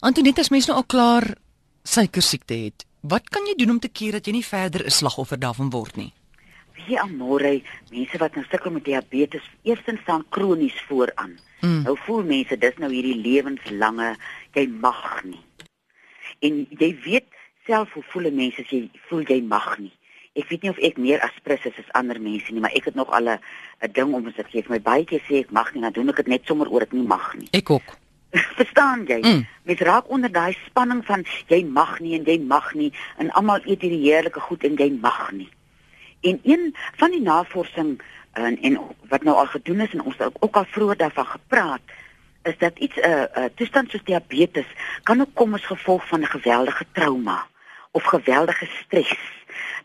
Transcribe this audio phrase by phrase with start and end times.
[0.00, 1.26] Antoinette, as mens nou al klaar
[1.84, 4.90] suiker siekte het, wat kan jy doen om te keer dat jy nie verder 'n
[4.90, 6.12] slagoffer daarvan word nie?
[6.86, 11.38] Wie amore, mense wat nou sukkel met diabetes, eerstens staan kronies vooraan.
[11.60, 11.82] Mm.
[11.82, 14.16] Nou voel mense dis nou hierdie lewenslange,
[14.54, 15.44] jy mag nie.
[16.40, 17.28] En jy weet
[17.66, 19.92] self hoe voel mense as jy voel jy mag nie.
[20.32, 22.94] Ek weet nie of ek meer aspres is as ander mense nie, maar ek het
[22.94, 23.38] nog al 'n
[23.92, 26.16] ding om as ek vir my baie keer sê ek mag nie, dan doen ek
[26.16, 27.48] dit net sommer oor ek nie mag nie.
[27.52, 27.99] Ek ook.
[28.58, 29.20] Verstaan jy?
[29.20, 29.46] Mm.
[29.62, 33.64] Mens raak onder daai spanning van jy mag nie en jy mag nie en almal
[33.64, 35.50] eet hierdie heerlike goed en jy mag nie.
[36.20, 37.96] En een van die navorsing
[38.32, 41.96] en, en wat nou al gedoen is en ons het ook al vroeër daarvan gepraat
[42.42, 44.66] is dat iets 'n uh, uh, toestand soos diabetes
[45.02, 47.46] kan ook kom as gevolg van 'n geweldige trauma
[47.90, 49.18] of geweldige stres.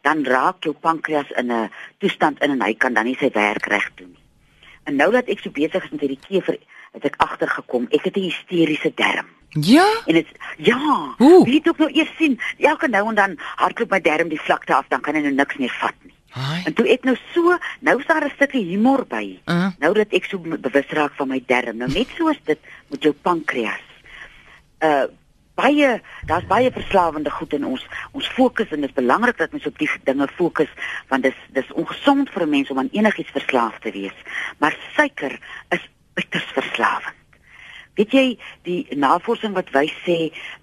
[0.01, 3.65] Dan raak jou pankreas in 'n toestand in en hy kan dan nie sy werk
[3.65, 4.23] reg doen nie.
[4.83, 6.57] En nou dat ek so besig is met hierdie kever
[6.95, 9.27] het ek agtergekom ek het 'n hysteriese darm.
[9.49, 9.87] Ja.
[10.05, 10.27] En dit
[10.57, 14.41] ja, wie het ook nou eers sien, elke nou en dan hardloop my darm die
[14.41, 16.13] vlakte af, dan kan hy nou niks meer vat nie.
[16.35, 16.61] Ai.
[16.67, 19.39] En toe ek nou so, nou is daar 'n stukkie humor by.
[19.45, 19.67] Uh.
[19.79, 23.13] Nou dat ek so bewus raak van my darm, nou net soos dit met jou
[23.13, 23.85] pankreas.
[24.79, 25.07] Uh
[25.55, 29.65] baie daar's baie verslawende goed in ons ons fokus en dit is belangrik dat ons
[29.65, 30.71] op die dinge fokus
[31.07, 34.17] want dis dis ongesond vir 'n mens om aan enigiets verslaaf te wees
[34.59, 35.39] maar suiker
[35.69, 37.13] is uiters verslawend.
[37.95, 38.25] Weet jy
[38.67, 40.17] die navorsing wat wys sê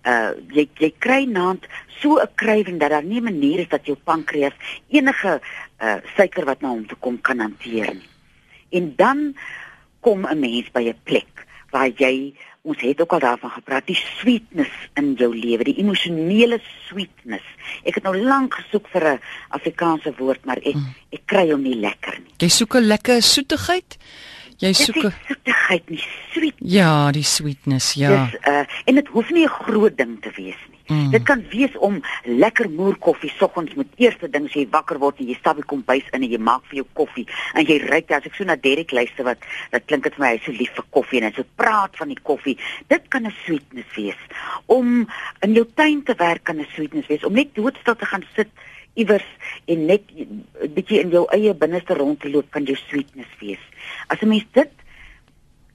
[0.04, 1.64] uh jy jy kry naand
[2.00, 4.52] so 'n krywing dat daar nie 'n manier is dat jou pankreas
[4.88, 5.40] enige
[5.80, 8.10] uh suiker wat na hom toe kom kan hanteer nie.
[8.70, 9.34] En dan
[10.00, 13.98] kom 'n mens by 'n plek waar jy ons het ook al daarvan gepraat die
[13.98, 17.46] sweetness in jou lewe, die emosionele sweetness.
[17.82, 20.94] Ek het nou lank gesoek vir 'n Afrikaanse woord, maar ek mm.
[21.10, 22.32] ek kry hom nie lekker nie.
[22.38, 23.98] Jy soek 'n lekker soetigheid?
[24.62, 26.60] Jy soek die soetigheid, die sweet.
[26.62, 28.12] Ja, die sweetness, ja.
[28.30, 30.78] Dis uh en dit hoef nie 'n groot ding te wees nie.
[30.86, 31.10] Mm.
[31.10, 35.18] Dit kan wees om lekker moer koffie soggens met eerste ding as jy wakker word
[35.18, 38.02] en jy stap by kombuis in en jy maak vir jou koffie en jy ry
[38.08, 39.38] as ek so na Derek luister wat
[39.72, 41.96] wat klink dit vir my hy is so lief vir koffie en hy so praat
[41.96, 42.58] van die koffie.
[42.88, 44.20] Dit kan 'n sweetness wees.
[44.66, 45.08] Om
[45.42, 47.24] in jou tuin te werk kan 'n sweetness wees.
[47.24, 48.48] Om net doodstil te gaan sit
[48.94, 49.26] iewers
[49.64, 50.44] en net 'n
[50.74, 53.64] bietjie in jou eie binneste rond te loop kan jou sweetness wees.
[54.08, 54.70] As 'n mens dit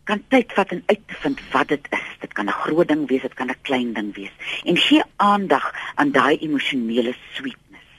[0.04, 2.08] kan tyd vat en uit te vind wat dit is.
[2.20, 4.36] Dit kan 'n groot ding wees, dit kan 'n klein ding wees.
[4.64, 7.92] En gee aandag aan daai emosionele sweetness.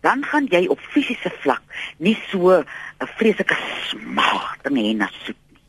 [0.00, 1.62] Dan gaan jy op fisiese vlak
[1.96, 2.64] nie so 'n
[3.16, 5.62] vreeslike smaak hê na soet nie.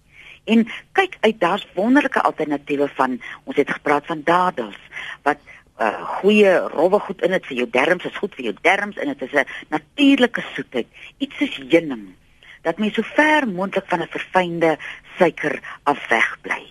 [0.44, 4.80] En kyk uit, daar's wonderlike alternatiewe van ons het gepraat van dadels
[5.24, 5.38] wat
[5.80, 9.08] uh goeie rowwe goed in dit vir jou darmes is goed vir jou darmes en
[9.08, 12.16] dit is 'n natuurlike soetheid iets soos heuning
[12.62, 14.78] dat mens so ver moontlik van 'n verfynde
[15.18, 16.64] suiker af weg bly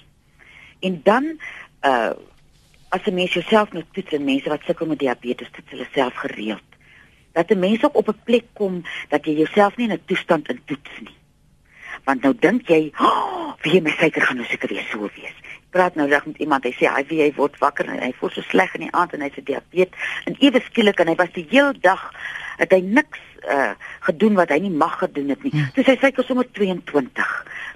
[0.81, 1.39] en dan
[1.83, 2.13] uh
[2.91, 6.15] as jy mens jouself nou toets en mense wat sukkel met diabetes toets hulle self
[6.15, 6.69] gereeld.
[7.33, 10.49] Dat 'n mens ook op 'n plek kom dat jy jouself nie in 'n toestand
[10.49, 11.18] in toets nie
[12.05, 15.37] want nou dink jy oh, wie my suiker gaan nou seker weer so wees?
[15.75, 18.33] Praat nou reg met iemand hy sê hy wie hy word wakker en hy voel
[18.33, 20.13] so sleg in die aand en hy sê diabetes.
[20.27, 22.09] En ewe skielik en hy was die hele dag
[22.59, 23.75] het hy niks uh,
[24.07, 25.53] gedoen wat hy nie mag gedoen het nie.
[25.55, 25.69] Ja.
[25.75, 27.29] so sy suiker sommer 22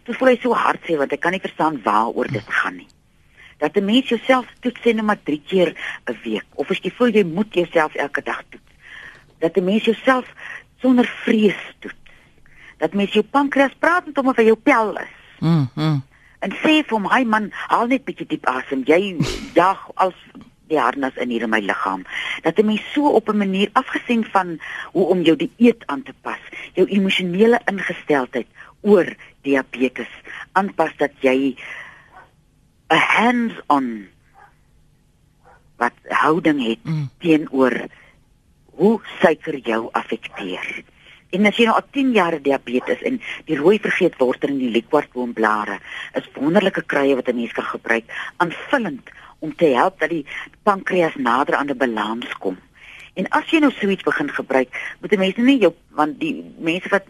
[0.07, 2.89] toe voel hy so hartseer want hy kan nie verstaan waaroor dit gaan nie.
[3.63, 5.75] Dat 'n mens jouself toets sê net maar 3 keer
[6.11, 6.47] 'n week.
[6.55, 8.73] Of as jy voel jy moet jouself elke dag toets.
[9.39, 10.27] Dat 'n mens jouself
[10.81, 12.02] sonder vrees toets
[12.83, 16.01] dat mens jou pankreas praat met hom of hy jou pel is mm, mm
[16.43, 18.83] en sê vir hom, "Hy man, haal net bietjie diep asem.
[18.87, 19.17] Jy
[19.55, 20.15] jag als
[20.69, 22.05] die harnas in hier in my liggaam."
[22.43, 24.59] Dat 'n mens so op 'n manier afgesien van
[24.93, 26.41] hoe om jou dieet aan te pas,
[26.75, 28.47] jou emosionele ingesteldheid
[28.81, 29.07] oor
[29.43, 30.11] diabetes
[30.53, 31.57] aanpas dat jy
[32.91, 34.09] 'n hands-on
[35.77, 37.11] wat houding het mm.
[37.19, 37.87] teenoor
[38.65, 40.85] hoe suiker jou affekteer.
[41.33, 44.71] En as jy nou al 10 jaar diabetes en die rooi vergeet word in die
[44.75, 45.79] liquorboomblare,
[46.19, 48.05] is wonderlike kruie wat 'n mens kan gebruik
[48.37, 50.27] aanvullend om te help dat die
[50.63, 52.59] pankreas nader aan 'n balans kom.
[53.15, 54.69] En as jy nou suits begin gebruik,
[55.01, 57.05] moet 'n mens nie jou want die mense wat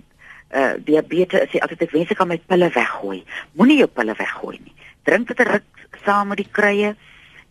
[0.54, 3.24] uh diabetes sê altyd ek wens ek kan my pille weggooi.
[3.52, 4.74] Moenie jou pille weggooi nie.
[5.02, 5.64] Drink dit ruk
[6.04, 6.94] saam met die kruie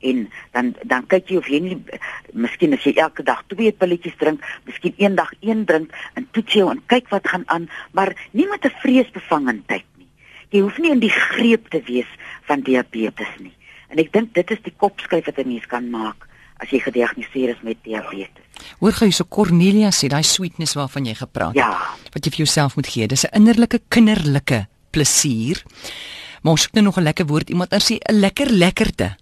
[0.01, 1.77] en dan dan kyk jy of jy nie
[2.33, 6.69] miskien as jy elke dag twee pilletjies drink, miskien eendag een drink en toets jou
[6.71, 10.07] en kyk wat gaan aan, maar nie met 'n vreesbevangendheid nie.
[10.49, 12.09] Jy hoef nie in die greep te wees
[12.47, 13.55] van diabetes nie.
[13.89, 16.27] En ek dink dit is die kopskuif wat 'n mens kan maak
[16.61, 18.45] as jy gediagnoseer is met diabetes.
[18.79, 21.71] Hoor gou so Cornelia sê daai sweetness waarvan jy gepraat ja.
[22.13, 23.07] wat jy vir jouself moet gee.
[23.07, 25.63] Dis 'n innerlike kinderlike plesier.
[26.41, 29.15] Maar ons het nou nog 'n lekker woord iemand anders sê 'n lekker lekkerte.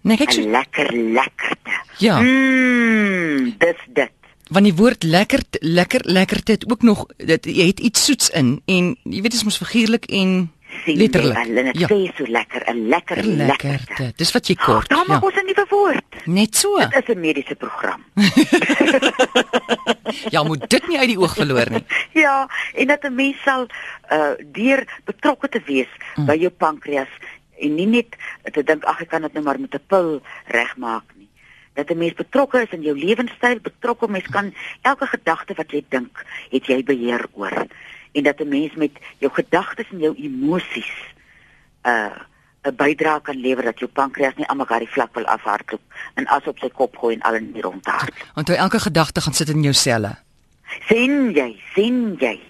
[0.00, 1.70] Nee, kyk so, lekker lekkerte.
[1.98, 2.20] Ja.
[2.20, 4.10] Mm, dis dit.
[4.48, 8.62] want die woord lekker lekker lekkerte het ook nog dit jy het iets soets in
[8.64, 10.52] en jy weet dit is mos figuurlik en
[10.84, 11.76] letterlik.
[11.76, 11.88] Ja.
[11.88, 13.46] sê so lekker, 'n lekker lekkerte.
[13.46, 14.12] Lekkerte.
[14.16, 14.88] Dis wat jy kort.
[14.88, 15.26] Daar maak Ja.
[15.26, 16.04] ons 'n nuwe woord.
[16.24, 16.78] Net so.
[16.78, 18.04] Dit is 'n mediese program.
[20.30, 21.84] Ja, moet dit nie uit die oog verloor nie.
[22.24, 23.66] ja, en dat 'n mens sal
[24.12, 26.26] uh deur betrokke te wees mm.
[26.26, 27.08] by jou pankreas
[27.60, 28.16] en nie net
[28.52, 31.28] te dink ag ek kan dit nou maar met 'n pil regmaak nie.
[31.74, 35.84] Dat 'n mens betrokke is in jou lewenstyl, betrokke mens kan elke gedagte wat jy
[35.88, 37.66] dink, het jy beheer oor.
[38.12, 40.92] En dat 'n mens met jou gedagtes en jou emosies
[41.82, 42.18] uh
[42.62, 45.80] 'n bydrae kan lewer dat jou pankreas nie almekaar die vlak wil afhardloop
[46.14, 48.34] en as op sy kop gooi en al in die rondhardloop.
[48.34, 50.16] Want jy elke gedagte gaan sit in jou selle.
[50.88, 52.40] sien jy, sien jy.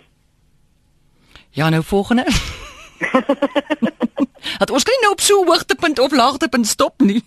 [1.50, 2.56] Ja, nou volgende.
[4.58, 7.24] Dat ons kan nie nou op so 'n hoogtepunt of laagtepunt stop nie.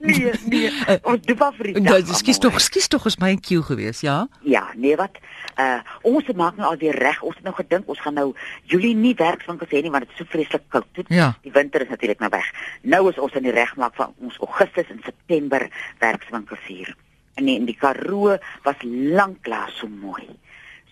[0.00, 0.70] Nee, nee.
[1.10, 2.06] Ons doen maar vir die dag.
[2.06, 4.28] Ja, skus tog, skus tog is my cue gewees, ja?
[4.42, 5.18] Ja, nee wat?
[5.56, 7.22] Uh ons maak nou alweer reg.
[7.22, 10.18] Ons het nou gedink ons gaan nou Julie nie werkswinkels hê nie want dit is
[10.18, 10.86] so vreeslik koud.
[11.08, 11.34] Ja.
[11.42, 12.46] Die winter is natuurlik nou weg.
[12.82, 15.68] Nou is ons in die regmaak van ons Augustus en September
[15.98, 16.96] werkswinkels hier.
[17.34, 20.26] En die, en die Karoo was lanklaas so mooi.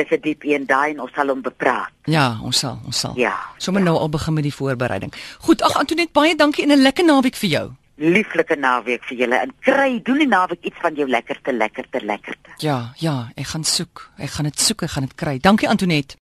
[0.00, 1.90] Dis 'n diep een daai en ons sal hom bepraat.
[2.04, 3.12] Ja, ons sal, ons sal.
[3.16, 3.34] Ja.
[3.56, 5.12] Sommige nou al begin met die voorbereiding.
[5.38, 7.70] Goed, ag Antoinette, baie dankie en 'n lekker naweek vir jou.
[7.96, 12.50] Lieflike naweek vir julle en kry doen die naweek iets van jou lekkerste lekkerste lekkerte.
[12.56, 14.10] Ja, ja, ek gaan soek.
[14.16, 15.38] Ek gaan dit soek, ek gaan dit kry.
[15.38, 16.16] Dankie Antoinette.